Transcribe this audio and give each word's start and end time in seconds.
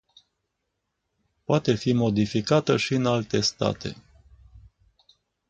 Poate 1.43 1.75
fi 1.75 1.93
modificată 1.93 2.77
și 2.77 2.93
în 2.95 3.05
alte 3.05 3.39
state. 3.39 3.95